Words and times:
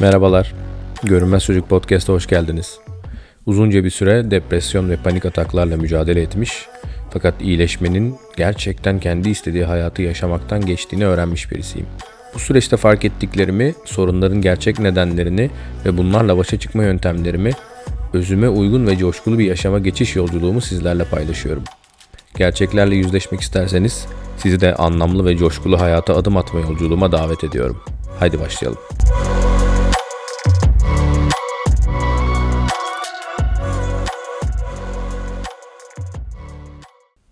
Merhabalar. 0.00 0.54
Görünmez 1.02 1.44
Çocuk 1.44 1.68
Podcast'a 1.68 2.12
hoş 2.12 2.26
geldiniz. 2.26 2.78
Uzunca 3.46 3.84
bir 3.84 3.90
süre 3.90 4.30
depresyon 4.30 4.90
ve 4.90 4.96
panik 4.96 5.26
ataklarla 5.26 5.76
mücadele 5.76 6.22
etmiş 6.22 6.66
fakat 7.10 7.42
iyileşmenin 7.42 8.16
gerçekten 8.36 9.00
kendi 9.00 9.30
istediği 9.30 9.64
hayatı 9.64 10.02
yaşamaktan 10.02 10.66
geçtiğini 10.66 11.06
öğrenmiş 11.06 11.50
birisiyim. 11.50 11.86
Bu 12.34 12.38
süreçte 12.38 12.76
fark 12.76 13.04
ettiklerimi, 13.04 13.74
sorunların 13.84 14.42
gerçek 14.42 14.78
nedenlerini 14.78 15.50
ve 15.86 15.96
bunlarla 15.96 16.36
başa 16.36 16.58
çıkma 16.58 16.82
yöntemlerimi, 16.82 17.52
özüme 18.12 18.48
uygun 18.48 18.86
ve 18.86 18.96
coşkulu 18.96 19.38
bir 19.38 19.44
yaşama 19.44 19.78
geçiş 19.78 20.16
yolculuğumu 20.16 20.60
sizlerle 20.60 21.04
paylaşıyorum. 21.04 21.64
Gerçeklerle 22.36 22.94
yüzleşmek 22.94 23.40
isterseniz 23.40 24.06
sizi 24.36 24.60
de 24.60 24.74
anlamlı 24.74 25.24
ve 25.24 25.36
coşkulu 25.36 25.80
hayata 25.80 26.16
adım 26.16 26.36
atma 26.36 26.60
yolculuğuma 26.60 27.12
davet 27.12 27.44
ediyorum. 27.44 27.82
Haydi 28.18 28.40
başlayalım. 28.40 28.78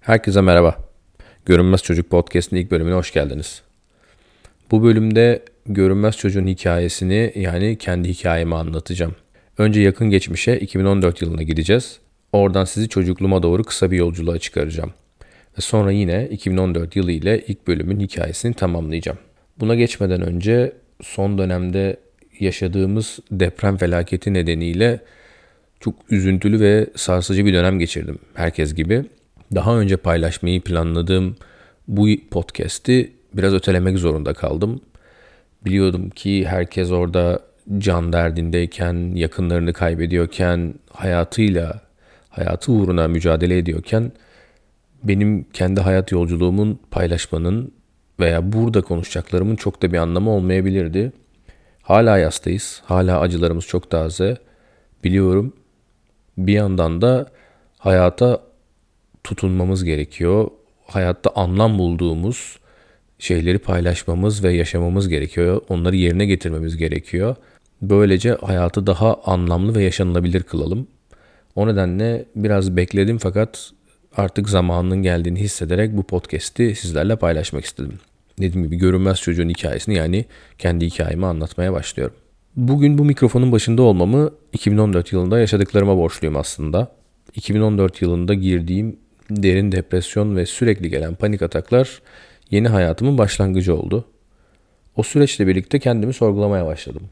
Herkese 0.01 0.41
merhaba. 0.41 0.77
Görünmez 1.47 1.83
Çocuk 1.83 2.11
Podcast'ın 2.11 2.57
ilk 2.57 2.71
bölümüne 2.71 2.95
hoş 2.95 3.13
geldiniz. 3.13 3.63
Bu 4.71 4.83
bölümde 4.83 5.45
Görünmez 5.67 6.17
Çocuğun 6.17 6.47
hikayesini 6.47 7.33
yani 7.35 7.79
kendi 7.79 8.09
hikayemi 8.09 8.55
anlatacağım. 8.55 9.15
Önce 9.59 9.81
yakın 9.81 10.11
geçmişe 10.11 10.59
2014 10.59 11.23
yılına 11.23 11.43
gideceğiz. 11.43 11.99
Oradan 12.33 12.65
sizi 12.65 12.89
çocukluğuma 12.89 13.43
doğru 13.43 13.65
kısa 13.65 13.91
bir 13.91 13.97
yolculuğa 13.97 14.39
çıkaracağım. 14.39 14.93
Ve 15.59 15.61
sonra 15.61 15.93
yine 15.93 16.29
2014 16.29 16.97
yılı 16.97 17.13
ile 17.13 17.45
ilk 17.49 17.67
bölümün 17.67 18.01
hikayesini 18.01 18.55
tamamlayacağım. 18.55 19.19
Buna 19.61 19.75
geçmeden 19.75 20.23
önce 20.23 20.73
son 21.03 21.39
dönemde 21.39 21.97
yaşadığımız 22.41 23.19
deprem 23.31 23.77
felaketi 23.77 24.35
nedeniyle 24.35 25.01
çok 25.81 25.95
üzüntülü 26.11 26.61
ve 26.61 26.87
sarsıcı 26.97 27.47
bir 27.47 27.55
dönem 27.55 27.79
geçirdim 27.79 28.19
herkes 28.35 28.75
gibi 28.75 29.05
daha 29.55 29.79
önce 29.79 29.97
paylaşmayı 29.97 30.61
planladığım 30.61 31.37
bu 31.89 32.07
podcast'i 32.31 33.13
biraz 33.35 33.55
ötelemek 33.55 33.99
zorunda 33.99 34.35
kaldım. 34.35 34.81
Biliyordum 35.65 36.11
ki 36.11 36.47
herkes 36.47 36.91
orada 36.91 37.49
can 37.79 38.13
derdindeyken, 38.13 39.13
yakınlarını 39.15 39.73
kaybediyorken, 39.73 40.75
hayatıyla, 40.93 41.81
hayatı 42.29 42.73
uğruna 42.73 43.09
mücadele 43.09 43.59
ediyorken 43.59 44.13
benim 45.03 45.45
kendi 45.53 45.81
hayat 45.81 46.13
yolculuğumun 46.13 46.81
paylaşmanın 46.91 47.73
veya 48.21 48.53
burada 48.53 48.81
konuşacaklarımın 48.83 49.57
çok 49.57 49.83
da 49.83 49.93
bir 49.93 49.99
anlamı 49.99 50.31
olmayabilirdi. 50.31 51.13
Hala 51.83 52.19
yastayız. 52.19 52.83
Hala 52.85 53.21
acılarımız 53.21 53.67
çok 53.67 53.91
taze. 53.91 54.37
Biliyorum. 55.05 55.53
Bir 56.39 56.53
yandan 56.53 57.03
da 57.03 57.27
hayata 57.79 58.41
tutunmamız 59.25 59.85
gerekiyor. 59.85 60.51
Hayatta 60.87 61.31
anlam 61.35 61.79
bulduğumuz 61.79 62.59
şeyleri 63.19 63.59
paylaşmamız 63.59 64.45
ve 64.45 64.53
yaşamamız 64.53 65.09
gerekiyor. 65.09 65.63
Onları 65.69 65.97
yerine 65.97 66.27
getirmemiz 66.27 66.77
gerekiyor. 66.77 67.37
Böylece 67.83 68.31
hayatı 68.35 68.87
daha 68.87 69.17
anlamlı 69.25 69.75
ve 69.75 69.83
yaşanılabilir 69.83 70.43
kılalım. 70.43 70.87
O 71.57 71.67
nedenle 71.67 72.25
biraz 72.37 72.77
bekledim 72.77 73.19
fakat 73.19 73.71
artık 74.17 74.49
zamanının 74.49 75.03
geldiğini 75.03 75.41
hissederek 75.41 75.97
bu 75.97 76.03
podcast'i 76.03 76.75
sizlerle 76.75 77.17
paylaşmak 77.17 77.65
istedim. 77.65 77.99
Dediğim 78.41 78.67
gibi 78.67 78.77
görünmez 78.77 79.21
çocuğun 79.21 79.49
hikayesini 79.49 79.95
yani 79.95 80.25
kendi 80.59 80.87
hikayemi 80.87 81.27
anlatmaya 81.27 81.73
başlıyorum. 81.73 82.17
Bugün 82.57 82.99
bu 82.99 83.05
mikrofonun 83.05 83.53
başında 83.53 83.83
olmamı 83.83 84.31
2014 84.53 85.13
yılında 85.13 85.39
yaşadıklarıma 85.39 85.97
borçluyum 85.97 86.37
aslında. 86.37 86.93
2014 87.35 88.03
yılında 88.03 88.35
girdiğim 88.35 88.97
derin 89.31 89.73
depresyon 89.73 90.37
ve 90.37 90.47
sürekli 90.47 90.91
gelen 90.91 91.15
panik 91.15 91.43
ataklar 91.43 92.03
yeni 92.51 92.69
hayatımın 92.69 93.19
başlangıcı 93.19 93.75
oldu. 93.75 94.05
O 94.97 95.03
süreçle 95.03 95.47
birlikte 95.47 95.79
kendimi 95.79 96.13
sorgulamaya 96.13 96.67
başladım. 96.67 97.03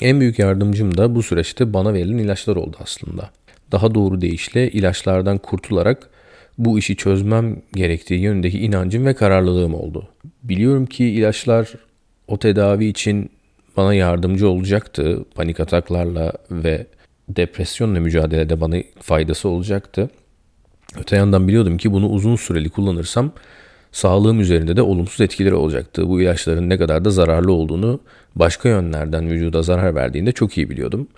En 0.00 0.20
büyük 0.20 0.38
yardımcım 0.38 0.96
da 0.96 1.14
bu 1.14 1.22
süreçte 1.22 1.72
bana 1.72 1.94
verilen 1.94 2.18
ilaçlar 2.18 2.56
oldu 2.56 2.76
aslında. 2.82 3.30
Daha 3.72 3.94
doğru 3.94 4.20
deyişle 4.20 4.70
ilaçlardan 4.70 5.38
kurtularak 5.38 6.10
bu 6.58 6.78
işi 6.78 6.96
çözmem 6.96 7.56
gerektiği 7.72 8.20
yönündeki 8.20 8.58
inancım 8.58 9.06
ve 9.06 9.14
kararlılığım 9.14 9.74
oldu. 9.74 10.08
Biliyorum 10.42 10.86
ki 10.86 11.04
ilaçlar 11.04 11.72
o 12.28 12.38
tedavi 12.38 12.86
için 12.86 13.30
bana 13.76 13.94
yardımcı 13.94 14.48
olacaktı. 14.48 15.24
Panik 15.34 15.60
ataklarla 15.60 16.32
ve 16.50 16.86
depresyonla 17.28 18.00
mücadelede 18.00 18.60
bana 18.60 18.76
faydası 19.00 19.48
olacaktı. 19.48 20.10
Öte 20.98 21.16
yandan 21.16 21.48
biliyordum 21.48 21.76
ki 21.76 21.92
bunu 21.92 22.08
uzun 22.08 22.36
süreli 22.36 22.68
kullanırsam 22.68 23.32
sağlığım 23.96 24.40
üzerinde 24.40 24.76
de 24.76 24.82
olumsuz 24.82 25.20
etkileri 25.20 25.54
olacaktı. 25.54 26.08
Bu 26.08 26.20
ilaçların 26.20 26.68
ne 26.68 26.78
kadar 26.78 27.04
da 27.04 27.10
zararlı 27.10 27.52
olduğunu 27.52 28.00
başka 28.34 28.68
yönlerden 28.68 29.30
vücuda 29.30 29.62
zarar 29.62 29.94
verdiğinde 29.94 30.32
çok 30.32 30.58
iyi 30.58 30.70
biliyordum. 30.70 31.08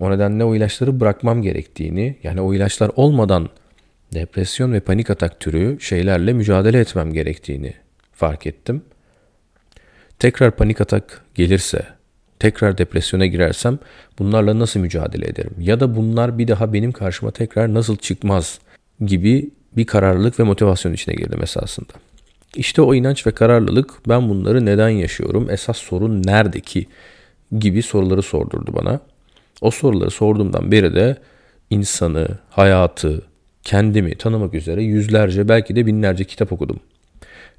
O 0.00 0.10
nedenle 0.10 0.44
o 0.44 0.54
ilaçları 0.54 1.00
bırakmam 1.00 1.42
gerektiğini, 1.42 2.16
yani 2.22 2.40
o 2.40 2.54
ilaçlar 2.54 2.90
olmadan 2.96 3.48
depresyon 4.14 4.72
ve 4.72 4.80
panik 4.80 5.10
atak 5.10 5.40
türü 5.40 5.80
şeylerle 5.80 6.32
mücadele 6.32 6.80
etmem 6.80 7.12
gerektiğini 7.12 7.74
fark 8.12 8.46
ettim. 8.46 8.82
Tekrar 10.18 10.50
panik 10.50 10.80
atak 10.80 11.24
gelirse, 11.34 11.84
tekrar 12.38 12.78
depresyona 12.78 13.26
girersem 13.26 13.78
bunlarla 14.18 14.58
nasıl 14.58 14.80
mücadele 14.80 15.28
ederim? 15.28 15.54
Ya 15.58 15.80
da 15.80 15.96
bunlar 15.96 16.38
bir 16.38 16.48
daha 16.48 16.72
benim 16.72 16.92
karşıma 16.92 17.30
tekrar 17.30 17.74
nasıl 17.74 17.96
çıkmaz 17.96 18.58
gibi 19.00 19.50
bir 19.76 19.86
kararlılık 19.86 20.40
ve 20.40 20.44
motivasyon 20.44 20.92
içine 20.92 21.14
girdim 21.14 21.42
esasında. 21.42 21.92
İşte 22.54 22.82
o 22.82 22.94
inanç 22.94 23.26
ve 23.26 23.30
kararlılık 23.30 24.08
ben 24.08 24.28
bunları 24.28 24.66
neden 24.66 24.88
yaşıyorum, 24.88 25.50
esas 25.50 25.76
sorun 25.76 26.22
nerede 26.22 26.60
ki 26.60 26.86
gibi 27.58 27.82
soruları 27.82 28.22
sordurdu 28.22 28.74
bana. 28.74 29.00
O 29.60 29.70
soruları 29.70 30.10
sorduğumdan 30.10 30.72
beri 30.72 30.94
de 30.94 31.16
insanı, 31.70 32.28
hayatı, 32.50 33.22
kendimi 33.62 34.14
tanımak 34.14 34.54
üzere 34.54 34.82
yüzlerce 34.82 35.48
belki 35.48 35.76
de 35.76 35.86
binlerce 35.86 36.24
kitap 36.24 36.52
okudum. 36.52 36.80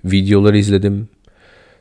Videoları 0.06 0.58
izledim, 0.58 1.10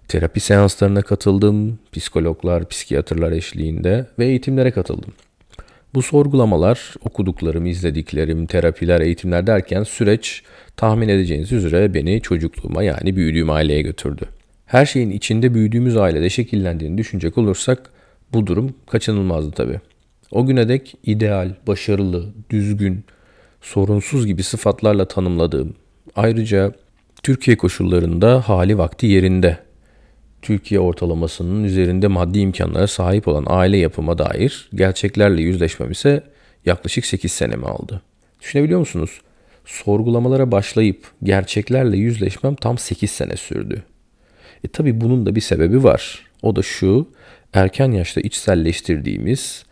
terapi 0.08 0.41
seanslarına 0.41 1.02
katıldım, 1.02 1.78
psikologlar, 1.92 2.68
psikiyatrlar 2.68 3.32
eşliğinde 3.32 4.06
ve 4.18 4.26
eğitimlere 4.26 4.70
katıldım. 4.70 5.12
Bu 5.95 6.03
sorgulamalar, 6.03 6.95
okuduklarım, 7.05 7.67
izlediklerim, 7.67 8.47
terapiler, 8.47 9.01
eğitimler 9.01 9.47
derken 9.47 9.83
süreç 9.83 10.43
tahmin 10.77 11.09
edeceğiniz 11.09 11.53
üzere 11.53 11.95
beni 11.95 12.21
çocukluğuma 12.21 12.83
yani 12.83 13.17
büyüdüğüm 13.17 13.51
aileye 13.51 13.83
götürdü. 13.83 14.25
Her 14.67 14.87
şeyin 14.87 15.11
içinde 15.11 15.55
büyüdüğümüz 15.55 15.97
ailede 15.97 16.31
şekillendiğini 16.31 16.99
düşünecek 16.99 17.39
olursak 17.39 17.91
bu 18.33 18.47
durum 18.47 18.75
kaçınılmazdı 18.91 19.51
tabii. 19.51 19.81
O 20.31 20.47
güne 20.47 20.69
dek 20.69 20.95
ideal, 21.05 21.55
başarılı, 21.67 22.27
düzgün, 22.51 23.05
sorunsuz 23.61 24.27
gibi 24.27 24.43
sıfatlarla 24.43 25.09
tanımladığım, 25.09 25.75
ayrıca 26.17 26.72
Türkiye 27.22 27.57
koşullarında 27.57 28.49
hali 28.49 28.78
vakti 28.78 29.07
yerinde 29.07 29.59
Türkiye 30.43 30.81
ortalamasının 30.81 31.65
üzerinde 31.65 32.09
maddi 32.09 32.39
imkanlara 32.39 32.87
sahip 32.87 33.28
olan 33.28 33.45
aile 33.49 33.77
yapıma 33.77 34.19
dair 34.19 34.69
gerçeklerle 34.75 35.43
yüzleşmem 35.43 35.91
ise 35.91 36.23
yaklaşık 36.67 37.06
8 37.06 37.33
senemi 37.33 37.67
aldı. 37.67 38.03
Düşünebiliyor 38.41 38.81
musunuz? 38.81 39.21
Sorgulamalara 39.65 40.53
başlayıp 40.53 41.07
gerçeklerle 41.22 41.97
yüzleşmem 41.97 42.54
tam 42.54 42.78
8 42.78 43.10
sene 43.10 43.37
sürdü. 43.37 43.83
E 44.65 44.69
tabi 44.69 45.01
bunun 45.01 45.27
da 45.27 45.34
bir 45.34 45.41
sebebi 45.41 45.84
var. 45.84 46.27
O 46.43 46.57
da 46.57 46.63
şu, 46.63 47.09
erken 47.53 47.93
yaşta 47.93 48.21
içselleştirdiğimiz 48.21 49.65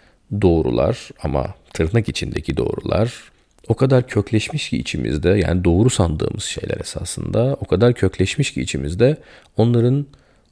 doğrular 0.42 1.08
ama 1.22 1.54
tırnak 1.74 2.08
içindeki 2.08 2.56
doğrular 2.56 3.30
o 3.68 3.74
kadar 3.74 4.06
kökleşmiş 4.06 4.70
ki 4.70 4.76
içimizde 4.76 5.28
yani 5.28 5.64
doğru 5.64 5.90
sandığımız 5.90 6.44
şeyler 6.44 6.80
esasında 6.80 7.56
o 7.60 7.64
kadar 7.64 7.94
kökleşmiş 7.94 8.54
ki 8.54 8.60
içimizde 8.60 9.16
onların 9.56 10.06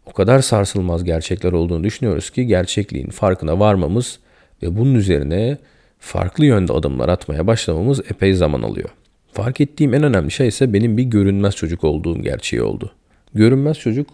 o 0.06 0.12
kadar 0.12 0.40
sarsılmaz 0.40 1.04
gerçekler 1.04 1.52
olduğunu 1.52 1.84
düşünüyoruz 1.84 2.30
ki 2.30 2.46
gerçekliğin 2.46 3.10
farkına 3.10 3.60
varmamız 3.60 4.18
ve 4.62 4.76
bunun 4.76 4.94
üzerine 4.94 5.58
farklı 5.98 6.44
yönde 6.44 6.72
adımlar 6.72 7.08
atmaya 7.08 7.46
başlamamız 7.46 8.00
epey 8.00 8.32
zaman 8.32 8.62
alıyor. 8.62 8.88
Fark 9.32 9.60
ettiğim 9.60 9.94
en 9.94 10.02
önemli 10.02 10.30
şey 10.30 10.48
ise 10.48 10.72
benim 10.72 10.96
bir 10.96 11.02
görünmez 11.02 11.56
çocuk 11.56 11.84
olduğum 11.84 12.22
gerçeği 12.22 12.62
oldu. 12.62 12.92
Görünmez 13.34 13.78
çocuk 13.78 14.08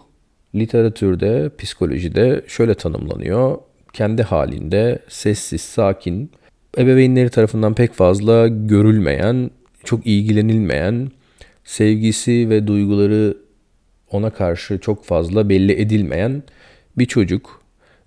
literatürde, 0.55 1.49
psikolojide 1.57 2.41
şöyle 2.47 2.75
tanımlanıyor. 2.75 3.57
Kendi 3.93 4.23
halinde 4.23 4.99
sessiz, 5.07 5.61
sakin, 5.61 6.31
ebeveynleri 6.77 7.29
tarafından 7.29 7.73
pek 7.73 7.93
fazla 7.93 8.47
görülmeyen, 8.47 9.51
çok 9.83 10.07
ilgilenilmeyen, 10.07 11.11
sevgisi 11.63 12.49
ve 12.49 12.67
duyguları 12.67 13.37
ona 14.13 14.29
karşı 14.29 14.79
çok 14.79 15.05
fazla 15.05 15.49
belli 15.49 15.81
edilmeyen 15.81 16.43
bir 16.97 17.05
çocuk. 17.05 17.63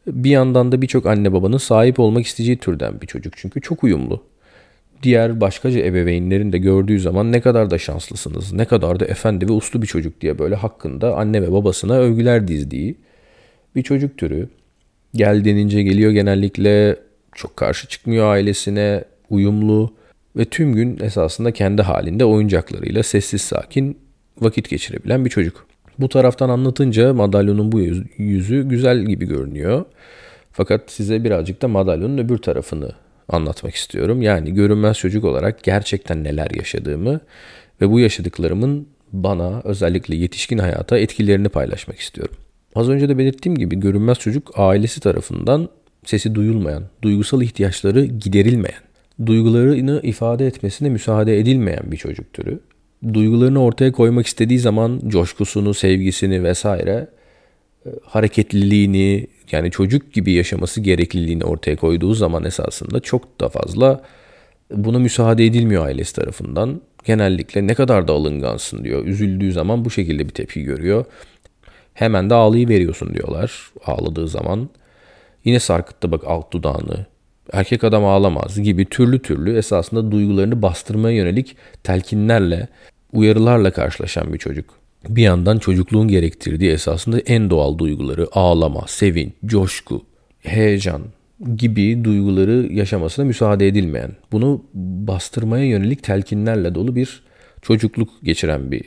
Bir 0.06 0.30
yandan 0.30 0.72
da 0.72 0.82
birçok 0.82 1.06
anne 1.06 1.32
babanın 1.32 1.58
sahip 1.58 2.00
olmak 2.00 2.26
isteyeceği 2.26 2.58
türden 2.58 3.00
bir 3.00 3.06
çocuk. 3.06 3.34
Çünkü 3.36 3.60
çok 3.60 3.84
uyumlu. 3.84 4.22
Diğer 5.02 5.40
başkaca 5.40 5.80
ebeveynlerin 5.80 6.52
de 6.52 6.58
gördüğü 6.58 7.00
zaman 7.00 7.32
ne 7.32 7.40
kadar 7.40 7.70
da 7.70 7.78
şanslısınız, 7.78 8.52
ne 8.52 8.64
kadar 8.64 9.00
da 9.00 9.04
efendi 9.04 9.48
ve 9.48 9.52
uslu 9.52 9.82
bir 9.82 9.86
çocuk 9.86 10.20
diye 10.20 10.38
böyle 10.38 10.54
hakkında 10.54 11.16
anne 11.16 11.42
ve 11.42 11.52
babasına 11.52 11.98
övgüler 11.98 12.48
dizdiği 12.48 12.96
bir 13.76 13.82
çocuk 13.82 14.18
türü. 14.18 14.48
Gel 15.14 15.44
denince 15.44 15.82
geliyor 15.82 16.12
genellikle 16.12 16.96
çok 17.34 17.56
karşı 17.56 17.88
çıkmıyor 17.88 18.32
ailesine, 18.32 19.04
uyumlu 19.30 19.94
ve 20.36 20.44
tüm 20.44 20.74
gün 20.74 20.98
esasında 21.02 21.52
kendi 21.52 21.82
halinde 21.82 22.24
oyuncaklarıyla 22.24 23.02
sessiz 23.02 23.42
sakin 23.42 23.98
vakit 24.40 24.68
geçirebilen 24.68 25.24
bir 25.24 25.30
çocuk. 25.30 25.66
Bu 25.98 26.08
taraftan 26.08 26.48
anlatınca 26.48 27.14
madalyonun 27.14 27.72
bu 27.72 27.80
yüzü 28.18 28.68
güzel 28.68 29.02
gibi 29.02 29.26
görünüyor. 29.26 29.84
Fakat 30.52 30.90
size 30.90 31.24
birazcık 31.24 31.62
da 31.62 31.68
madalyonun 31.68 32.18
öbür 32.18 32.38
tarafını 32.38 32.92
anlatmak 33.28 33.74
istiyorum. 33.74 34.22
Yani 34.22 34.54
görünmez 34.54 34.98
çocuk 34.98 35.24
olarak 35.24 35.62
gerçekten 35.62 36.24
neler 36.24 36.50
yaşadığımı 36.50 37.20
ve 37.80 37.90
bu 37.90 38.00
yaşadıklarımın 38.00 38.86
bana 39.12 39.60
özellikle 39.64 40.16
yetişkin 40.16 40.58
hayata 40.58 40.98
etkilerini 40.98 41.48
paylaşmak 41.48 41.98
istiyorum. 41.98 42.34
Az 42.74 42.88
önce 42.88 43.08
de 43.08 43.18
belirttiğim 43.18 43.58
gibi 43.58 43.80
görünmez 43.80 44.18
çocuk 44.18 44.50
ailesi 44.54 45.00
tarafından 45.00 45.68
sesi 46.04 46.34
duyulmayan, 46.34 46.82
duygusal 47.02 47.42
ihtiyaçları 47.42 48.04
giderilmeyen, 48.04 48.82
duygularını 49.26 50.00
ifade 50.02 50.46
etmesine 50.46 50.88
müsaade 50.88 51.38
edilmeyen 51.38 51.82
bir 51.84 51.96
çocuk 51.96 52.32
türü. 52.32 52.60
Duygularını 53.12 53.62
ortaya 53.62 53.92
koymak 53.92 54.26
istediği 54.26 54.58
zaman 54.58 55.00
coşkusunu, 55.06 55.74
sevgisini 55.74 56.44
vesaire 56.44 57.08
e, 57.86 57.90
hareketliliğini 58.02 59.26
yani 59.52 59.70
çocuk 59.70 60.12
gibi 60.12 60.32
yaşaması 60.32 60.80
gerekliliğini 60.80 61.44
ortaya 61.44 61.76
koyduğu 61.76 62.14
zaman 62.14 62.44
esasında 62.44 63.00
çok 63.00 63.40
da 63.40 63.48
fazla 63.48 64.02
buna 64.70 64.98
müsaade 64.98 65.46
edilmiyor 65.46 65.86
ailesi 65.86 66.14
tarafından. 66.14 66.80
Genellikle 67.04 67.66
ne 67.66 67.74
kadar 67.74 68.08
da 68.08 68.12
alıngansın 68.12 68.84
diyor. 68.84 69.04
Üzüldüğü 69.04 69.52
zaman 69.52 69.84
bu 69.84 69.90
şekilde 69.90 70.24
bir 70.24 70.32
tepki 70.32 70.62
görüyor. 70.62 71.04
Hemen 71.94 72.30
de 72.30 72.34
ağlayıveriyorsun 72.34 73.14
diyorlar 73.14 73.70
ağladığı 73.86 74.28
zaman. 74.28 74.68
Yine 75.44 75.60
sarkıttı 75.60 76.12
bak 76.12 76.24
alt 76.26 76.52
dudağını. 76.52 77.06
Erkek 77.52 77.84
adam 77.84 78.04
ağlamaz 78.04 78.62
gibi 78.62 78.84
türlü 78.84 79.22
türlü 79.22 79.58
esasında 79.58 80.10
duygularını 80.10 80.62
bastırmaya 80.62 81.16
yönelik 81.16 81.56
telkinlerle, 81.82 82.68
uyarılarla 83.12 83.70
karşılaşan 83.70 84.32
bir 84.32 84.38
çocuk. 84.38 84.70
Bir 85.08 85.22
yandan 85.22 85.58
çocukluğun 85.58 86.08
gerektirdiği 86.08 86.70
esasında 86.70 87.18
en 87.18 87.50
doğal 87.50 87.78
duyguları 87.78 88.26
ağlama, 88.32 88.84
sevinç, 88.86 89.32
coşku, 89.46 90.02
heyecan 90.40 91.02
gibi 91.56 92.04
duyguları 92.04 92.72
yaşamasına 92.72 93.24
müsaade 93.24 93.68
edilmeyen, 93.68 94.10
bunu 94.32 94.64
bastırmaya 94.74 95.64
yönelik 95.64 96.02
telkinlerle 96.02 96.74
dolu 96.74 96.96
bir 96.96 97.22
çocukluk 97.62 98.08
geçiren 98.22 98.72
bir 98.72 98.82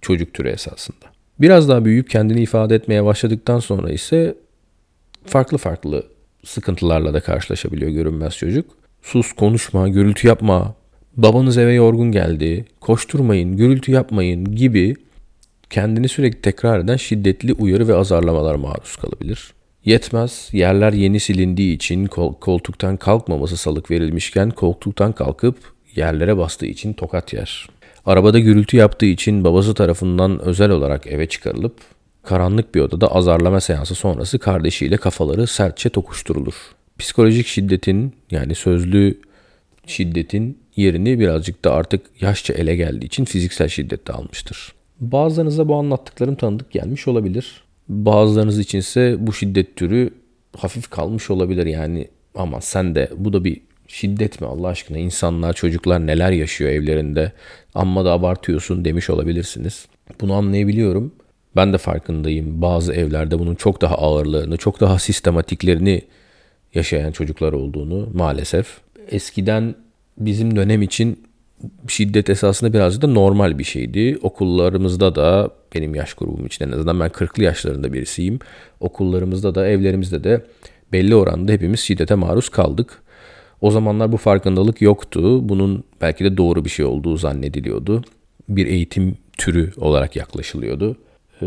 çocuk 0.00 0.34
türü 0.34 0.48
esasında. 0.48 1.06
Biraz 1.40 1.68
daha 1.68 1.84
büyüyüp 1.84 2.10
kendini 2.10 2.42
ifade 2.42 2.74
etmeye 2.74 3.04
başladıktan 3.04 3.58
sonra 3.58 3.90
ise 3.92 4.34
farklı 5.24 5.58
farklı 5.58 6.06
sıkıntılarla 6.44 7.14
da 7.14 7.20
karşılaşabiliyor 7.20 7.90
görünmez 7.90 8.36
çocuk. 8.36 8.70
Sus, 9.02 9.32
konuşma, 9.32 9.88
gürültü 9.88 10.28
yapma, 10.28 10.74
babanız 11.16 11.58
eve 11.58 11.72
yorgun 11.72 12.12
geldi, 12.12 12.64
koşturmayın, 12.80 13.56
gürültü 13.56 13.92
yapmayın 13.92 14.44
gibi 14.54 14.96
kendini 15.70 16.08
sürekli 16.08 16.40
tekrar 16.40 16.80
eden 16.80 16.96
şiddetli 16.96 17.52
uyarı 17.52 17.88
ve 17.88 17.94
azarlamalar 17.94 18.54
maruz 18.54 18.96
kalabilir. 18.96 19.52
Yetmez, 19.84 20.48
yerler 20.52 20.92
yeni 20.92 21.20
silindiği 21.20 21.74
için 21.74 22.06
kol, 22.06 22.34
koltuktan 22.34 22.96
kalkmaması 22.96 23.56
salık 23.56 23.90
verilmişken 23.90 24.50
koltuktan 24.50 25.12
kalkıp 25.12 25.56
yerlere 25.96 26.36
bastığı 26.36 26.66
için 26.66 26.92
tokat 26.92 27.32
yer. 27.32 27.68
Arabada 28.06 28.38
gürültü 28.38 28.76
yaptığı 28.76 29.06
için 29.06 29.44
babası 29.44 29.74
tarafından 29.74 30.38
özel 30.38 30.70
olarak 30.70 31.06
eve 31.06 31.28
çıkarılıp 31.28 31.76
karanlık 32.22 32.74
bir 32.74 32.80
odada 32.80 33.14
azarlama 33.14 33.60
seansı 33.60 33.94
sonrası 33.94 34.38
kardeşiyle 34.38 34.96
kafaları 34.96 35.46
sertçe 35.46 35.88
tokuşturulur. 35.88 36.54
Psikolojik 36.98 37.46
şiddetin 37.46 38.12
yani 38.30 38.54
sözlü 38.54 39.18
şiddetin 39.86 40.58
yerini 40.76 41.20
birazcık 41.20 41.64
da 41.64 41.72
artık 41.72 42.06
yaşça 42.20 42.54
ele 42.54 42.76
geldiği 42.76 43.06
için 43.06 43.24
fiziksel 43.24 43.68
şiddet 43.68 44.06
de 44.06 44.12
almıştır. 44.12 44.72
Bazılarınıza 45.00 45.68
bu 45.68 45.74
anlattıklarım 45.74 46.34
tanıdık 46.34 46.70
gelmiş 46.70 47.08
olabilir. 47.08 47.62
Bazılarınız 47.88 48.58
içinse 48.58 49.16
bu 49.18 49.32
şiddet 49.32 49.76
türü 49.76 50.10
hafif 50.56 50.90
kalmış 50.90 51.30
olabilir 51.30 51.66
yani 51.66 52.08
ama 52.34 52.60
sen 52.60 52.94
de 52.94 53.10
bu 53.16 53.32
da 53.32 53.44
bir 53.44 53.60
şiddet 53.88 54.40
mi 54.40 54.46
Allah 54.46 54.68
aşkına 54.68 54.98
insanlar 54.98 55.52
çocuklar 55.52 56.06
neler 56.06 56.30
yaşıyor 56.30 56.70
evlerinde 56.70 57.32
amma 57.74 58.04
da 58.04 58.12
abartıyorsun 58.12 58.84
demiş 58.84 59.10
olabilirsiniz. 59.10 59.86
Bunu 60.20 60.34
anlayabiliyorum. 60.34 61.12
Ben 61.56 61.72
de 61.72 61.78
farkındayım. 61.78 62.62
Bazı 62.62 62.92
evlerde 62.92 63.38
bunun 63.38 63.54
çok 63.54 63.80
daha 63.80 63.94
ağırlığını, 63.94 64.56
çok 64.56 64.80
daha 64.80 64.98
sistematiklerini 64.98 66.02
yaşayan 66.74 67.12
çocuklar 67.12 67.52
olduğunu 67.52 68.08
maalesef. 68.14 68.78
Eskiden 69.10 69.74
bizim 70.18 70.56
dönem 70.56 70.82
için 70.82 71.30
şiddet 71.88 72.30
esasında 72.30 72.72
birazcık 72.72 73.02
da 73.02 73.06
normal 73.06 73.58
bir 73.58 73.64
şeydi. 73.64 74.18
Okullarımızda 74.22 75.14
da 75.14 75.50
benim 75.74 75.94
yaş 75.94 76.14
grubum 76.14 76.46
için 76.46 76.64
en 76.64 76.72
azından 76.72 77.00
ben 77.00 77.08
40'lı 77.08 77.44
yaşlarında 77.44 77.92
birisiyim. 77.92 78.38
Okullarımızda 78.80 79.54
da 79.54 79.68
evlerimizde 79.68 80.24
de 80.24 80.44
belli 80.92 81.14
oranda 81.14 81.52
hepimiz 81.52 81.80
şiddete 81.80 82.14
maruz 82.14 82.48
kaldık. 82.48 83.02
O 83.60 83.70
zamanlar 83.70 84.12
bu 84.12 84.16
farkındalık 84.16 84.82
yoktu. 84.82 85.48
Bunun 85.48 85.84
belki 86.00 86.24
de 86.24 86.36
doğru 86.36 86.64
bir 86.64 86.70
şey 86.70 86.84
olduğu 86.84 87.16
zannediliyordu. 87.16 88.04
Bir 88.48 88.66
eğitim 88.66 89.16
türü 89.38 89.72
olarak 89.76 90.16
yaklaşılıyordu. 90.16 90.96
Ee, 91.42 91.46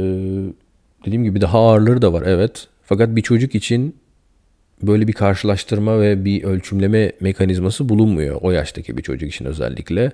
dediğim 1.06 1.24
gibi 1.24 1.42
daha 1.42 1.60
ağırları 1.60 2.02
da 2.02 2.14
var 2.14 2.24
evet. 2.26 2.68
Fakat 2.84 3.16
bir 3.16 3.22
çocuk 3.22 3.56
için 3.56 3.96
böyle 4.82 5.08
bir 5.08 5.14
karşılaştırma 5.14 6.02
ve 6.02 6.26
bir 6.26 6.44
ölçümleme 6.44 7.12
mekanizması 7.20 7.90
bulunmuyor. 7.90 8.38
O 8.42 8.52
yaştaki 8.52 8.98
bir 8.98 9.04
çocuk 9.04 9.34
için 9.34 9.46
özellikle. 9.46 10.12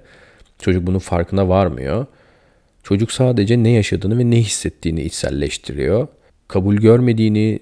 Çocuk 0.59 0.88
bunun 0.88 1.00
farkına 1.00 1.50
varmıyor. 1.50 2.06
Çocuk 2.83 3.12
sadece 3.12 3.64
ne 3.64 3.69
yaşadığını 3.69 4.18
ve 4.18 4.31
ne 4.31 4.38
hissettiğini 4.38 5.02
içselleştiriyor. 5.02 6.07
Kabul 6.48 6.76
görmediğini, 6.76 7.59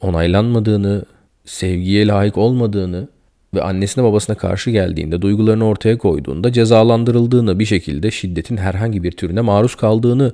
onaylanmadığını, 0.00 1.04
sevgiye 1.44 2.06
layık 2.06 2.38
olmadığını 2.38 3.08
ve 3.54 3.62
annesine 3.62 4.04
babasına 4.04 4.36
karşı 4.36 4.70
geldiğinde, 4.70 5.22
duygularını 5.22 5.66
ortaya 5.66 5.98
koyduğunda 5.98 6.52
cezalandırıldığını, 6.52 7.58
bir 7.58 7.64
şekilde 7.64 8.10
şiddetin 8.10 8.56
herhangi 8.56 9.02
bir 9.02 9.12
türüne 9.12 9.40
maruz 9.40 9.74
kaldığını 9.74 10.32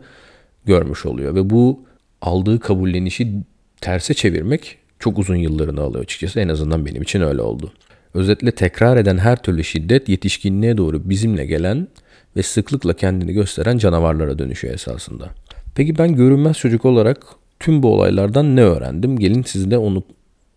görmüş 0.67 1.07
oluyor. 1.07 1.35
Ve 1.35 1.51
bu 1.51 1.85
aldığı 2.23 2.61
kabullenişi 2.61 3.33
terse 3.81 4.15
çevirmek 4.15 4.79
çok 4.99 5.19
uzun 5.19 5.37
yıllarını 5.37 5.81
alıyor 5.81 6.05
açıkçası. 6.05 6.41
En 6.41 6.49
azından 6.49 6.87
benim 6.87 7.03
için 7.03 7.21
öyle 7.21 7.43
oldu. 7.43 7.73
Özetle 8.15 8.51
tekrar 8.51 8.97
eden 8.97 9.19
her 9.19 9.43
türlü 9.43 9.65
şiddet 9.65 10.09
yetişkinliğe 10.09 10.77
doğru 10.77 11.11
bizimle 11.11 11.47
gelen 11.47 11.89
ve 12.37 12.43
sıklıkla 12.43 12.93
kendini 12.93 13.33
gösteren 13.33 13.79
canavarlara 13.79 14.39
dönüşüyor 14.39 14.75
esasında. 14.75 15.31
Peki 15.75 15.99
ben 15.99 16.17
görünmez 16.17 16.57
çocuk 16.59 16.85
olarak 16.85 17.27
tüm 17.61 17.83
bu 17.83 17.95
olaylardan 17.95 18.57
ne 18.57 18.63
öğrendim? 18.63 19.19
Gelin 19.19 19.43
sizinle 19.43 19.79
onu 19.79 20.03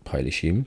paylaşayım. 0.04 0.66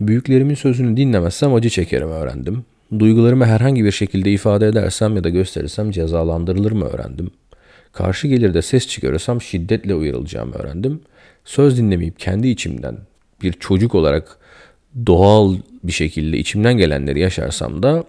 Büyüklerimin 0.00 0.54
sözünü 0.54 0.96
dinlemezsem 0.96 1.54
acı 1.54 1.70
çekerim 1.70 2.08
öğrendim. 2.08 2.64
Duygularımı 2.98 3.44
herhangi 3.44 3.84
bir 3.84 3.92
şekilde 3.92 4.32
ifade 4.32 4.68
edersem 4.68 5.16
ya 5.16 5.24
da 5.24 5.28
gösterirsem 5.28 5.90
cezalandırılır 5.90 6.72
mı 6.72 6.84
öğrendim. 6.84 7.30
Karşı 7.96 8.28
gelir 8.28 8.54
de 8.54 8.62
ses 8.62 8.88
çıkarırsam 8.88 9.40
şiddetle 9.40 9.94
uyarılacağımı 9.94 10.54
öğrendim. 10.54 11.00
Söz 11.44 11.78
dinlemeyip 11.78 12.18
kendi 12.18 12.48
içimden 12.48 12.96
bir 13.42 13.52
çocuk 13.52 13.94
olarak 13.94 14.38
doğal 15.06 15.56
bir 15.84 15.92
şekilde 15.92 16.38
içimden 16.38 16.78
gelenleri 16.78 17.20
yaşarsam 17.20 17.82
da 17.82 18.04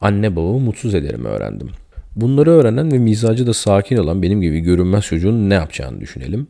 anne 0.00 0.36
babamı 0.36 0.58
mutsuz 0.58 0.94
ederim 0.94 1.24
öğrendim. 1.24 1.70
Bunları 2.16 2.50
öğrenen 2.50 2.92
ve 2.92 2.98
mizacı 2.98 3.46
da 3.46 3.54
sakin 3.54 3.96
olan 3.96 4.22
benim 4.22 4.40
gibi 4.40 4.60
görünmez 4.60 5.04
çocuğun 5.04 5.50
ne 5.50 5.54
yapacağını 5.54 6.00
düşünelim. 6.00 6.46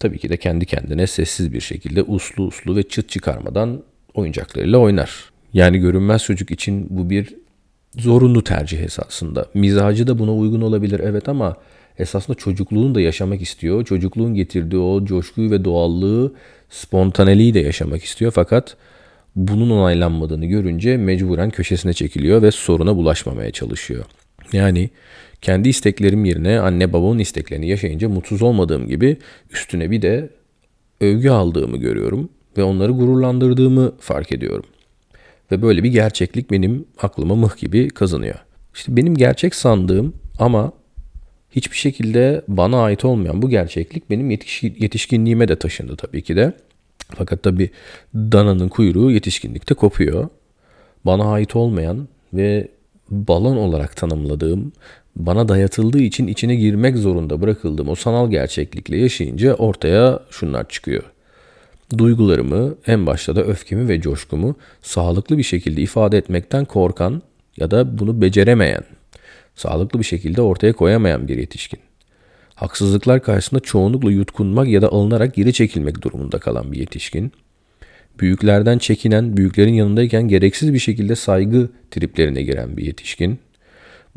Tabii 0.00 0.18
ki 0.18 0.28
de 0.28 0.36
kendi 0.36 0.66
kendine 0.66 1.06
sessiz 1.06 1.52
bir 1.52 1.60
şekilde 1.60 2.02
uslu 2.02 2.44
uslu 2.44 2.76
ve 2.76 2.82
çıt 2.82 3.08
çıkarmadan 3.08 3.82
oyuncaklarıyla 4.14 4.78
oynar. 4.78 5.24
Yani 5.52 5.78
görünmez 5.78 6.24
çocuk 6.24 6.50
için 6.50 6.86
bu 6.90 7.10
bir 7.10 7.34
zorunlu 7.96 8.44
tercih 8.44 8.80
esasında. 8.80 9.46
Mizacı 9.54 10.06
da 10.06 10.18
buna 10.18 10.34
uygun 10.34 10.60
olabilir 10.60 11.00
evet 11.00 11.28
ama 11.28 11.56
esasında 11.98 12.36
çocukluğunu 12.36 12.94
da 12.94 13.00
yaşamak 13.00 13.42
istiyor. 13.42 13.84
Çocukluğun 13.84 14.34
getirdiği 14.34 14.78
o 14.78 15.04
coşkuyu 15.04 15.50
ve 15.50 15.64
doğallığı, 15.64 16.34
spontaneliği 16.70 17.54
de 17.54 17.60
yaşamak 17.60 18.04
istiyor. 18.04 18.32
Fakat 18.34 18.76
bunun 19.36 19.70
onaylanmadığını 19.70 20.46
görünce 20.46 20.96
mecburen 20.96 21.50
köşesine 21.50 21.92
çekiliyor 21.92 22.42
ve 22.42 22.50
soruna 22.50 22.96
bulaşmamaya 22.96 23.50
çalışıyor. 23.50 24.04
Yani 24.52 24.90
kendi 25.42 25.68
isteklerim 25.68 26.24
yerine 26.24 26.60
anne 26.60 26.92
babamın 26.92 27.18
isteklerini 27.18 27.68
yaşayınca 27.68 28.08
mutsuz 28.08 28.42
olmadığım 28.42 28.86
gibi 28.86 29.16
üstüne 29.50 29.90
bir 29.90 30.02
de 30.02 30.30
övgü 31.00 31.28
aldığımı 31.28 31.76
görüyorum 31.76 32.28
ve 32.56 32.62
onları 32.62 32.92
gururlandırdığımı 32.92 33.92
fark 34.00 34.32
ediyorum. 34.32 34.66
Ve 35.52 35.62
böyle 35.62 35.82
bir 35.82 35.90
gerçeklik 35.90 36.50
benim 36.50 36.84
aklıma 37.02 37.34
mıh 37.34 37.56
gibi 37.56 37.88
kazanıyor. 37.88 38.38
İşte 38.74 38.96
benim 38.96 39.14
gerçek 39.14 39.54
sandığım 39.54 40.14
ama 40.38 40.72
hiçbir 41.50 41.76
şekilde 41.76 42.42
bana 42.48 42.82
ait 42.82 43.04
olmayan 43.04 43.42
bu 43.42 43.50
gerçeklik 43.50 44.10
benim 44.10 44.30
yetişkinliğime 44.62 45.48
de 45.48 45.56
taşındı 45.56 45.96
tabii 45.96 46.22
ki 46.22 46.36
de. 46.36 46.52
Fakat 47.14 47.42
tabii 47.42 47.70
dananın 48.14 48.68
kuyruğu 48.68 49.10
yetişkinlikte 49.10 49.74
kopuyor. 49.74 50.28
Bana 51.04 51.32
ait 51.32 51.56
olmayan 51.56 52.08
ve 52.34 52.68
balon 53.10 53.56
olarak 53.56 53.96
tanımladığım, 53.96 54.72
bana 55.16 55.48
dayatıldığı 55.48 56.02
için 56.02 56.26
içine 56.26 56.54
girmek 56.54 56.96
zorunda 56.96 57.40
bırakıldığım 57.40 57.88
o 57.88 57.94
sanal 57.94 58.30
gerçeklikle 58.30 58.96
yaşayınca 58.96 59.54
ortaya 59.54 60.20
şunlar 60.30 60.68
çıkıyor. 60.68 61.02
Duygularımı, 61.98 62.74
en 62.86 63.06
başta 63.06 63.36
da 63.36 63.44
öfkemi 63.44 63.88
ve 63.88 64.00
coşkumu 64.00 64.56
sağlıklı 64.82 65.38
bir 65.38 65.42
şekilde 65.42 65.82
ifade 65.82 66.18
etmekten 66.18 66.64
korkan 66.64 67.22
ya 67.56 67.70
da 67.70 67.98
bunu 67.98 68.20
beceremeyen, 68.20 68.82
sağlıklı 69.56 69.98
bir 69.98 70.04
şekilde 70.04 70.42
ortaya 70.42 70.72
koyamayan 70.72 71.28
bir 71.28 71.38
yetişkin. 71.38 71.80
Haksızlıklar 72.54 73.22
karşısında 73.22 73.60
çoğunlukla 73.60 74.10
yutkunmak 74.10 74.68
ya 74.68 74.82
da 74.82 74.92
alınarak 74.92 75.34
geri 75.34 75.52
çekilmek 75.52 76.02
durumunda 76.02 76.38
kalan 76.38 76.72
bir 76.72 76.78
yetişkin. 76.78 77.32
Büyüklerden 78.20 78.78
çekinen, 78.78 79.36
büyüklerin 79.36 79.74
yanındayken 79.74 80.28
gereksiz 80.28 80.74
bir 80.74 80.78
şekilde 80.78 81.16
saygı 81.16 81.68
triplerine 81.90 82.42
giren 82.42 82.76
bir 82.76 82.84
yetişkin. 82.84 83.38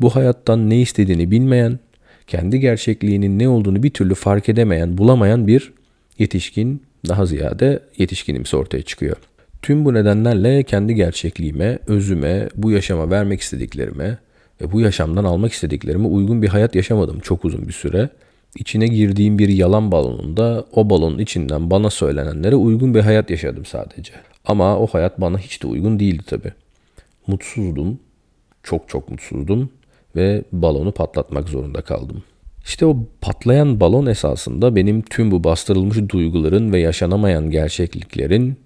Bu 0.00 0.16
hayattan 0.16 0.70
ne 0.70 0.80
istediğini 0.80 1.30
bilmeyen, 1.30 1.78
kendi 2.26 2.60
gerçekliğinin 2.60 3.38
ne 3.38 3.48
olduğunu 3.48 3.82
bir 3.82 3.90
türlü 3.90 4.14
fark 4.14 4.48
edemeyen, 4.48 4.98
bulamayan 4.98 5.46
bir 5.46 5.72
yetişkin 6.18 6.82
daha 7.08 7.26
ziyade 7.26 7.82
yetişkinimsi 7.98 8.56
ortaya 8.56 8.82
çıkıyor. 8.82 9.16
Tüm 9.62 9.84
bu 9.84 9.94
nedenlerle 9.94 10.62
kendi 10.62 10.94
gerçekliğime, 10.94 11.78
özüme, 11.86 12.48
bu 12.56 12.70
yaşama 12.70 13.10
vermek 13.10 13.40
istediklerime 13.40 14.18
ve 14.60 14.72
bu 14.72 14.80
yaşamdan 14.80 15.24
almak 15.24 15.52
istediklerime 15.52 16.06
uygun 16.06 16.42
bir 16.42 16.48
hayat 16.48 16.74
yaşamadım 16.74 17.20
çok 17.20 17.44
uzun 17.44 17.68
bir 17.68 17.72
süre. 17.72 18.08
İçine 18.56 18.86
girdiğim 18.86 19.38
bir 19.38 19.48
yalan 19.48 19.92
balonunda 19.92 20.64
o 20.72 20.90
balonun 20.90 21.18
içinden 21.18 21.70
bana 21.70 21.90
söylenenlere 21.90 22.56
uygun 22.56 22.94
bir 22.94 23.00
hayat 23.00 23.30
yaşadım 23.30 23.64
sadece. 23.64 24.12
Ama 24.44 24.78
o 24.78 24.86
hayat 24.86 25.20
bana 25.20 25.38
hiç 25.38 25.62
de 25.62 25.66
uygun 25.66 26.00
değildi 26.00 26.22
tabi. 26.26 26.52
Mutsuzdum, 27.26 27.98
çok 28.62 28.88
çok 28.88 29.10
mutsuzdum 29.10 29.70
ve 30.16 30.44
balonu 30.52 30.92
patlatmak 30.92 31.48
zorunda 31.48 31.82
kaldım. 31.82 32.22
İşte 32.64 32.86
o 32.86 32.96
patlayan 33.20 33.80
balon 33.80 34.06
esasında 34.06 34.76
benim 34.76 35.02
tüm 35.02 35.30
bu 35.30 35.44
bastırılmış 35.44 35.98
duyguların 36.08 36.72
ve 36.72 36.80
yaşanamayan 36.80 37.50
gerçekliklerin 37.50 38.56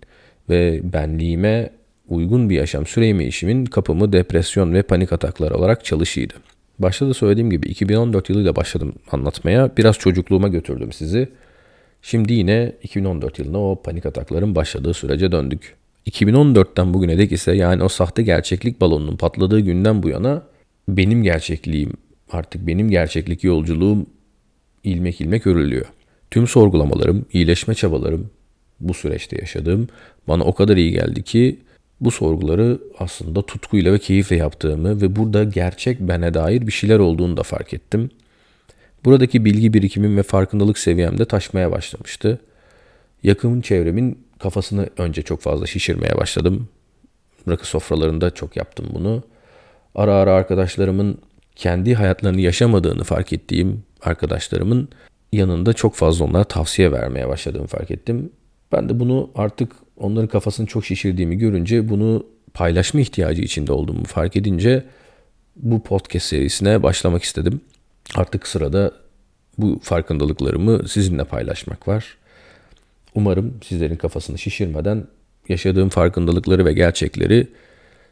ve 0.50 0.80
benliğime 0.92 1.70
uygun 2.08 2.50
bir 2.50 2.54
yaşam 2.54 2.87
süremeyişimin 2.87 3.64
kapımı 3.64 4.12
depresyon 4.12 4.75
ve 4.75 4.82
panik 4.82 5.12
ataklar 5.12 5.50
olarak 5.50 5.84
çalışıydı. 5.84 6.34
Başta 6.78 7.08
da 7.08 7.14
söylediğim 7.14 7.50
gibi 7.50 7.68
2014 7.68 8.28
yılıyla 8.30 8.56
başladım 8.56 8.94
anlatmaya. 9.12 9.76
Biraz 9.76 9.99
çocukluğuma 9.99 10.49
götürdüm 10.49 10.92
sizi. 10.92 11.28
Şimdi 12.02 12.32
yine 12.32 12.73
2014 12.82 13.38
yılına 13.38 13.58
o 13.70 13.82
panik 13.82 14.06
atakların 14.06 14.54
başladığı 14.54 14.94
sürece 14.94 15.32
döndük. 15.32 15.76
2014'ten 16.06 16.94
bugüne 16.94 17.18
dek 17.18 17.32
ise 17.32 17.52
yani 17.52 17.82
o 17.82 17.88
sahte 17.88 18.23
gerçeklik 18.23 18.80
balonunun 18.80 19.16
patladığı 19.16 19.61
günden 19.61 20.02
bu 20.02 20.08
yana 20.08 20.42
benim 20.88 21.23
gerçekliğim 21.23 21.92
artık 22.30 22.66
benim 22.66 22.90
gerçeklik 22.90 23.44
yolculuğum 23.44 24.06
ilmek 24.84 25.20
ilmek 25.20 25.46
örülüyor. 25.46 25.87
Tüm 26.30 26.46
sorgulamalarım, 26.46 27.26
iyileşme 27.32 27.75
çabalarım 27.75 28.30
bu 28.80 28.94
süreçte 28.94 29.37
yaşadığım 29.40 29.88
bana 30.28 30.44
o 30.44 30.54
kadar 30.54 30.76
iyi 30.76 30.92
geldi 30.92 31.23
ki 31.23 31.58
bu 32.04 32.11
sorguları 32.11 32.78
aslında 32.99 33.42
tutkuyla 33.42 33.92
ve 33.92 33.99
keyifle 33.99 34.37
yaptığımı 34.37 35.00
ve 35.00 35.16
burada 35.16 35.44
gerçek 35.44 36.00
bene 36.00 36.34
dair 36.34 36.66
bir 36.66 36.73
şeyler 36.73 36.99
olduğunu 36.99 37.37
da 37.37 37.42
fark 37.42 37.75
ettim. 37.75 38.11
Buradaki 39.04 39.44
bilgi 39.44 39.75
birikimim 39.75 40.16
ve 40.16 40.23
farkındalık 40.23 40.78
seviyem 40.78 41.18
de 41.18 41.25
taşmaya 41.25 41.70
başlamıştı. 41.73 42.40
Yakın 43.23 43.61
çevremin 43.61 44.18
kafasını 44.38 44.88
önce 44.99 45.23
çok 45.23 45.40
fazla 45.40 45.66
şişirmeye 45.66 46.16
başladım. 46.16 46.68
Rakı 47.49 47.66
sofralarında 47.66 48.30
çok 48.30 48.56
yaptım 48.56 48.87
bunu. 48.94 49.23
Ara 49.94 50.14
ara 50.14 50.32
arkadaşlarımın 50.34 51.18
kendi 51.56 51.94
hayatlarını 51.94 52.40
yaşamadığını 52.40 53.04
fark 53.04 53.32
ettiğim 53.32 53.82
arkadaşlarımın 54.02 54.88
yanında 55.32 55.73
çok 55.73 55.94
fazla 55.94 56.25
onlara 56.25 56.44
tavsiye 56.44 56.92
vermeye 56.92 57.28
başladığımı 57.28 57.66
fark 57.66 57.90
ettim. 57.90 58.30
Ben 58.73 58.88
de 58.88 59.00
bunu 59.00 59.30
artık 59.34 59.73
onların 59.96 60.28
kafasını 60.28 60.66
çok 60.66 60.84
şişirdiğimi 60.84 61.38
görünce 61.38 61.88
bunu 61.88 62.26
paylaşma 62.54 63.00
ihtiyacı 63.00 63.42
içinde 63.42 63.72
olduğumu 63.72 64.04
fark 64.04 64.36
edince 64.36 64.84
bu 65.56 65.82
podcast 65.82 66.26
serisine 66.26 66.82
başlamak 66.82 67.22
istedim. 67.22 67.60
Artık 68.14 68.48
sırada 68.48 68.92
bu 69.58 69.80
farkındalıklarımı 69.82 70.88
sizinle 70.88 71.24
paylaşmak 71.24 71.88
var. 71.88 72.16
Umarım 73.14 73.54
sizlerin 73.64 73.96
kafasını 73.96 74.38
şişirmeden 74.38 75.06
yaşadığım 75.48 75.88
farkındalıkları 75.88 76.64
ve 76.64 76.72
gerçekleri 76.72 77.48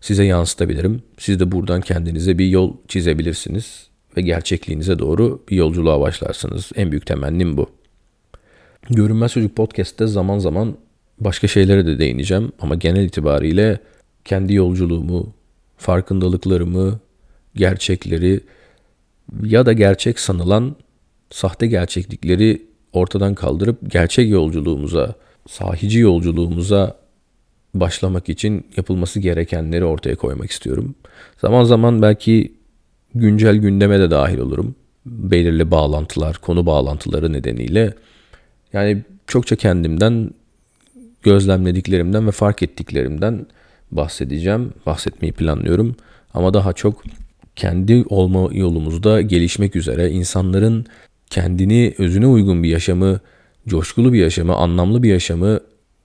size 0.00 0.24
yansıtabilirim. 0.24 1.02
Siz 1.18 1.40
de 1.40 1.52
buradan 1.52 1.80
kendinize 1.80 2.38
bir 2.38 2.46
yol 2.46 2.76
çizebilirsiniz 2.88 3.86
ve 4.16 4.20
gerçekliğinize 4.20 4.98
doğru 4.98 5.42
bir 5.48 5.56
yolculuğa 5.56 6.00
başlarsınız. 6.00 6.70
En 6.74 6.90
büyük 6.90 7.06
temennim 7.06 7.56
bu. 7.56 7.70
Görünmez 8.90 9.32
Çocuk 9.32 9.56
Podcast'te 9.56 10.06
zaman 10.06 10.38
zaman 10.38 10.76
başka 11.24 11.48
şeylere 11.48 11.86
de 11.86 11.98
değineceğim 11.98 12.52
ama 12.60 12.74
genel 12.74 13.04
itibariyle 13.04 13.78
kendi 14.24 14.54
yolculuğumu, 14.54 15.34
farkındalıklarımı, 15.76 17.00
gerçekleri 17.54 18.40
ya 19.42 19.66
da 19.66 19.72
gerçek 19.72 20.18
sanılan 20.18 20.76
sahte 21.30 21.66
gerçeklikleri 21.66 22.62
ortadan 22.92 23.34
kaldırıp 23.34 23.90
gerçek 23.92 24.30
yolculuğumuza, 24.30 25.14
sahici 25.48 25.98
yolculuğumuza 25.98 26.96
başlamak 27.74 28.28
için 28.28 28.66
yapılması 28.76 29.20
gerekenleri 29.20 29.84
ortaya 29.84 30.16
koymak 30.16 30.50
istiyorum. 30.50 30.94
Zaman 31.40 31.64
zaman 31.64 32.02
belki 32.02 32.52
güncel 33.14 33.56
gündeme 33.56 34.00
de 34.00 34.10
dahil 34.10 34.38
olurum. 34.38 34.74
Belirli 35.06 35.70
bağlantılar, 35.70 36.36
konu 36.38 36.66
bağlantıları 36.66 37.32
nedeniyle. 37.32 37.94
Yani 38.72 39.02
çokça 39.26 39.56
kendimden, 39.56 40.30
gözlemlediklerimden 41.22 42.26
ve 42.26 42.30
fark 42.30 42.62
ettiklerimden 42.62 43.46
bahsedeceğim, 43.90 44.72
bahsetmeyi 44.86 45.32
planlıyorum. 45.32 45.96
Ama 46.34 46.54
daha 46.54 46.72
çok 46.72 47.02
kendi 47.56 48.04
olma 48.08 48.48
yolumuzda 48.52 49.20
gelişmek 49.20 49.76
üzere 49.76 50.10
insanların 50.10 50.86
kendini 51.30 51.94
özüne 51.98 52.26
uygun 52.26 52.62
bir 52.62 52.68
yaşamı, 52.68 53.20
coşkulu 53.68 54.12
bir 54.12 54.18
yaşamı, 54.18 54.54
anlamlı 54.54 55.02
bir 55.02 55.08
yaşamı 55.08 55.60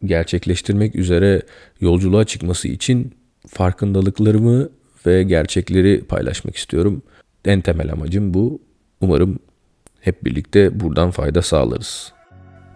gerçekleştirmek 0.06 0.96
üzere 0.96 1.42
yolculuğa 1.82 2.24
çıkması 2.24 2.68
için 2.68 3.14
farkındalıklarımı 3.48 4.70
ve 5.06 5.24
gerçekleri 5.24 6.04
paylaşmak 6.04 6.56
istiyorum. 6.56 7.02
En 7.46 7.62
temel 7.62 7.92
amacım 7.92 8.34
bu. 8.34 8.62
Umarım 9.02 9.40
hep 10.02 10.26
birlikte 10.26 10.80
buradan 10.80 11.12
fayda 11.12 11.42
sağlarız. 11.42 12.14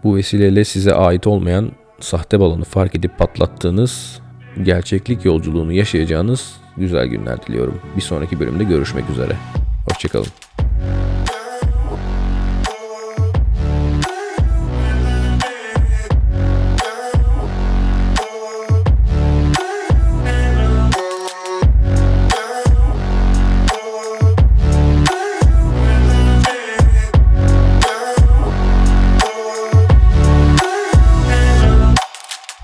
Bu 0.04 0.16
vesileyle 0.16 0.64
size 0.64 0.94
ait 0.94 1.26
olmayan 1.26 1.72
sahte 2.04 2.40
balonu 2.40 2.64
fark 2.64 2.94
edip 2.94 3.18
patlattığınız 3.18 4.20
gerçeklik 4.62 5.24
yolculuğunu 5.24 5.72
yaşayacağınız 5.72 6.56
güzel 6.76 7.06
günler 7.06 7.46
diliyorum. 7.46 7.80
Bir 7.96 8.02
sonraki 8.02 8.40
bölümde 8.40 8.64
görüşmek 8.64 9.10
üzere. 9.10 9.36
Hoşçakalın. 9.88 10.41